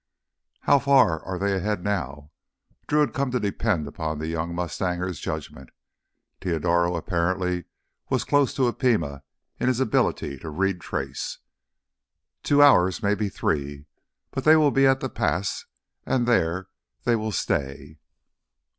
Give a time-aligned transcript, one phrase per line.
[0.61, 2.31] "How far are they ahead now?"
[2.87, 5.69] Drew had come to depend upon the young mustanger's judgment.
[6.39, 7.65] Teodoro apparently
[8.09, 9.21] was close to a Pima
[9.59, 11.37] in his ability to read trace.
[12.41, 13.85] "Two hours—maybe three.
[14.31, 15.65] But they will be at the pass
[16.03, 16.69] and there
[17.03, 17.99] they will stay."